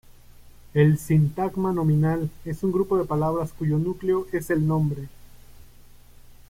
[0.73, 5.07] El sintagma nominal es un grupo de palabras cuyo núcleo es el nombre.